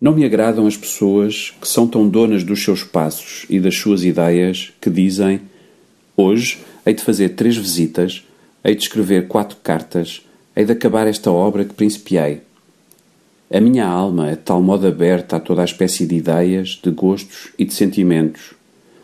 Não 0.00 0.14
me 0.14 0.24
agradam 0.24 0.66
as 0.66 0.78
pessoas 0.78 1.52
que 1.60 1.68
são 1.68 1.86
tão 1.86 2.08
donas 2.08 2.42
dos 2.42 2.64
seus 2.64 2.82
passos 2.82 3.44
e 3.50 3.60
das 3.60 3.76
suas 3.76 4.02
ideias 4.02 4.72
que 4.80 4.88
dizem: 4.88 5.42
Hoje 6.16 6.60
hei 6.86 6.94
de 6.94 7.02
fazer 7.02 7.30
três 7.30 7.54
visitas, 7.54 8.24
hei 8.64 8.74
de 8.74 8.80
escrever 8.80 9.28
quatro 9.28 9.58
cartas, 9.62 10.22
hei 10.56 10.64
de 10.64 10.72
acabar 10.72 11.06
esta 11.06 11.30
obra 11.30 11.66
que 11.66 11.74
principiei. 11.74 12.40
A 13.52 13.60
minha 13.60 13.84
alma 13.84 14.30
é 14.30 14.36
de 14.36 14.38
tal 14.38 14.62
modo 14.62 14.86
aberta 14.86 15.36
a 15.36 15.40
toda 15.40 15.60
a 15.60 15.66
espécie 15.66 16.06
de 16.06 16.14
ideias, 16.14 16.80
de 16.82 16.90
gostos 16.90 17.50
e 17.58 17.66
de 17.66 17.74
sentimentos. 17.74 18.54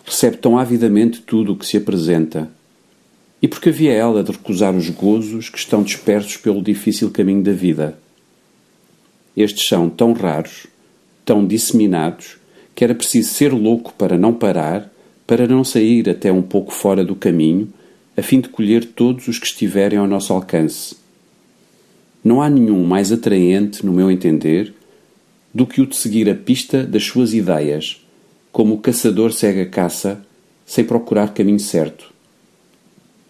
Recebe 0.03 0.39
tão 0.39 0.57
avidamente 0.57 1.21
tudo 1.21 1.53
o 1.53 1.57
que 1.57 1.67
se 1.67 1.77
apresenta. 1.77 2.49
E 3.43 3.47
porque 3.47 3.69
havia 3.69 3.93
ela 3.93 4.25
de 4.25 4.33
recusar 4.33 4.75
os 4.75 4.89
gozos 4.89 5.51
que 5.51 5.59
estão 5.59 5.83
dispersos 5.83 6.39
pelo 6.39 6.63
difícil 6.63 7.11
caminho 7.11 7.43
da 7.43 7.53
vida? 7.53 7.99
Estes 9.37 9.69
são 9.69 9.91
tão 9.91 10.15
raros 10.15 10.67
tão 11.27 11.45
disseminados 11.45 12.39
que 12.75 12.85
era 12.85 12.95
preciso 12.95 13.35
ser 13.35 13.53
louco 13.53 13.93
para 13.95 14.17
não 14.17 14.33
parar, 14.33 14.91
para 15.27 15.47
não 15.47 15.65
sair 15.65 16.09
até 16.09 16.31
um 16.31 16.43
pouco 16.43 16.73
fora 16.73 17.05
do 17.05 17.17
caminho, 17.17 17.69
a 18.17 18.23
fim 18.23 18.41
de 18.41 18.49
colher 18.49 18.85
todos 18.85 19.27
os 19.27 19.39
que 19.39 19.47
estiverem 19.47 19.99
ao 19.99 20.07
nosso 20.07 20.33
alcance. 20.33 20.97
Não 22.23 22.41
há 22.41 22.49
nenhum 22.49 22.85
mais 22.85 23.11
atraente, 23.11 23.85
no 23.85 23.93
meu 23.93 24.11
entender, 24.11 24.73
do 25.53 25.67
que 25.67 25.81
o 25.81 25.87
de 25.87 25.97
seguir 25.97 26.31
a 26.31 26.35
pista 26.35 26.85
das 26.85 27.05
suas 27.05 27.35
ideias, 27.35 28.07
como 28.53 28.75
o 28.75 28.79
caçador 28.79 29.33
segue 29.33 29.63
a 29.63 29.67
caça, 29.67 30.25
sem 30.65 30.85
procurar 30.85 31.35
caminho 31.35 31.61
certo. 31.61 32.13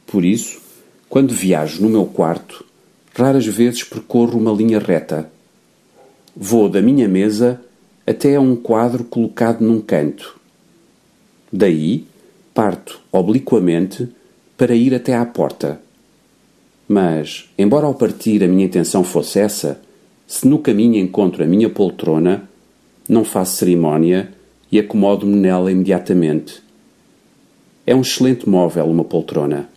Por 0.06 0.24
isso, 0.24 0.60
quando 1.08 1.34
viajo 1.34 1.82
no 1.82 1.88
meu 1.88 2.04
quarto, 2.04 2.64
raras 3.14 3.46
vezes 3.46 3.84
percorro 3.84 4.38
uma 4.38 4.52
linha 4.52 4.78
reta. 4.78 5.30
Vou 6.34 6.68
da 6.68 6.82
minha 6.82 7.08
mesa 7.08 7.60
até 8.06 8.36
a 8.36 8.40
um 8.40 8.54
quadro 8.54 9.04
colocado 9.04 9.62
num 9.62 9.80
canto. 9.80 10.38
Daí 11.52 12.06
parto 12.54 13.00
obliquamente 13.10 14.08
para 14.56 14.74
ir 14.74 14.94
até 14.94 15.14
à 15.14 15.26
porta. 15.26 15.80
Mas, 16.88 17.50
embora 17.58 17.86
ao 17.86 17.94
partir 17.94 18.42
a 18.44 18.48
minha 18.48 18.64
intenção 18.64 19.02
fosse 19.02 19.40
essa, 19.40 19.80
se 20.26 20.46
no 20.46 20.58
caminho 20.58 20.96
encontro 20.96 21.42
a 21.42 21.46
minha 21.46 21.68
poltrona, 21.68 22.48
não 23.08 23.24
faço 23.24 23.56
cerimónia 23.56 24.32
e 24.70 24.78
acomodo-me 24.78 25.36
nela 25.36 25.70
imediatamente. 25.70 26.62
É 27.86 27.94
um 27.94 28.00
excelente 28.00 28.48
móvel 28.48 28.86
uma 28.86 29.04
poltrona. 29.04 29.68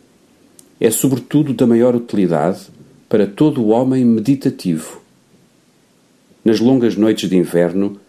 É 0.80 0.90
sobretudo 0.90 1.54
da 1.54 1.68
maior 1.68 1.96
utilidade 1.96 2.68
para 3.08 3.28
todo 3.28 3.62
o 3.62 3.70
homem 3.70 4.06
meditativo. 4.06 5.02
Nas 6.46 6.60
longas 6.60 6.96
noites 6.96 7.30
de 7.30 7.36
inverno, 7.36 8.00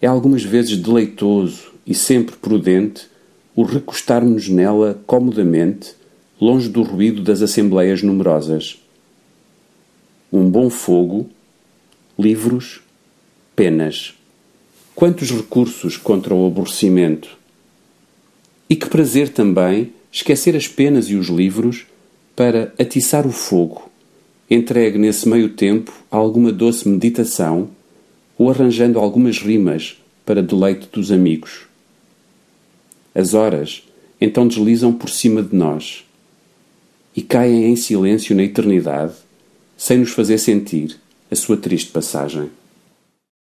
é 0.00 0.06
algumas 0.06 0.42
vezes 0.42 0.76
deleitoso 0.76 1.72
e 1.86 1.94
sempre 1.94 2.36
prudente 2.36 3.06
o 3.54 3.62
recostarmos 3.62 4.48
nela 4.48 5.00
comodamente, 5.06 5.94
longe 6.40 6.68
do 6.68 6.82
ruído 6.82 7.22
das 7.22 7.42
assembleias 7.42 8.02
numerosas. 8.02 8.78
Um 10.32 10.48
bom 10.48 10.70
fogo, 10.70 11.28
livros, 12.16 12.80
penas. 13.56 14.14
Quantos 14.94 15.30
recursos 15.30 15.96
contra 15.96 16.34
o 16.34 16.46
aborrecimento! 16.46 17.36
E 18.70 18.76
que 18.76 18.88
prazer 18.88 19.30
também 19.30 19.92
esquecer 20.12 20.54
as 20.54 20.68
penas 20.68 21.06
e 21.06 21.16
os 21.16 21.28
livros 21.28 21.86
para 22.36 22.72
atiçar 22.78 23.26
o 23.26 23.32
fogo, 23.32 23.90
entregue 24.48 24.98
nesse 24.98 25.28
meio 25.28 25.48
tempo 25.50 25.92
a 26.10 26.16
alguma 26.16 26.52
doce 26.52 26.88
meditação 26.88 27.70
ou 28.38 28.48
arranjando 28.48 28.98
algumas 28.98 29.38
rimas 29.38 30.00
para 30.24 30.42
deleite 30.42 30.88
dos 30.92 31.10
amigos. 31.10 31.66
As 33.14 33.34
horas 33.34 33.82
então 34.20 34.46
deslizam 34.46 34.92
por 34.92 35.10
cima 35.10 35.42
de 35.42 35.54
nós 35.54 36.04
e 37.16 37.22
caem 37.22 37.64
em 37.64 37.74
silêncio 37.74 38.36
na 38.36 38.44
eternidade, 38.44 39.14
sem 39.76 39.98
nos 39.98 40.10
fazer 40.10 40.38
sentir 40.38 40.96
a 41.30 41.34
sua 41.34 41.56
triste 41.56 41.90
passagem. 41.90 42.48